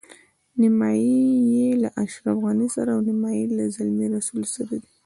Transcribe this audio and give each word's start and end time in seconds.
نیمایي 0.61 1.21
یې 1.53 1.67
له 1.81 1.89
اشرف 2.03 2.37
غني 2.45 2.67
سره 2.75 2.89
او 2.95 3.01
نیمایي 3.09 3.45
له 3.57 3.63
زلمي 3.75 4.07
رسول 4.15 4.43
سره 4.55 4.73
دي. 4.81 4.89